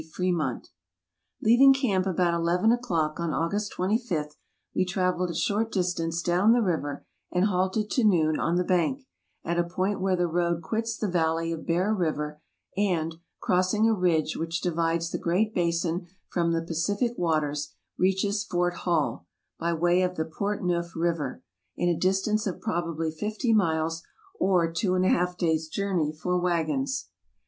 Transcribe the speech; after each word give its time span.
FREMONT 0.15 0.69
LEAVING 1.43 1.75
camp 1.75 2.07
about 2.07 2.33
n 2.63 2.71
o'clock, 2.71 3.19
on 3.19 3.33
August 3.35 3.71
25, 3.73 4.35
we 4.73 4.83
traveled 4.83 5.29
a 5.29 5.35
short 5.35 5.71
distance 5.71 6.23
down 6.23 6.53
the 6.53 6.61
river, 6.63 7.05
and 7.31 7.45
halted 7.45 7.91
to 7.91 8.03
noon 8.03 8.39
on 8.39 8.55
the 8.55 8.63
bank, 8.63 9.05
at 9.43 9.59
a 9.59 9.63
point 9.63 10.01
where 10.01 10.15
the 10.15 10.25
road 10.25 10.63
quits 10.63 10.97
the 10.97 11.07
valley 11.07 11.51
of 11.51 11.67
Bear 11.67 11.93
River, 11.93 12.41
and, 12.75 13.17
crossing 13.39 13.87
a 13.87 13.93
ridge 13.93 14.35
which 14.35 14.59
divides 14.61 15.11
the 15.11 15.19
Great 15.19 15.53
Basin 15.53 16.07
from 16.29 16.51
the 16.51 16.63
Pacific 16.63 17.13
waters, 17.15 17.75
reaches 17.95 18.43
Fort 18.43 18.73
Hall, 18.77 19.27
by 19.59 19.71
way 19.71 20.01
of 20.01 20.15
the 20.15 20.25
Portneuf 20.25 20.95
River, 20.95 21.43
in 21.77 21.89
a 21.89 21.95
distance 21.95 22.47
of 22.47 22.59
probably 22.59 23.11
fifty 23.11 23.53
miles, 23.53 24.01
or 24.39 24.71
two 24.71 24.95
and 24.95 25.05
a 25.05 25.09
half 25.09 25.37
days' 25.37 25.67
journey 25.69 26.11
for 26.11 26.39
wagons. 26.39 27.09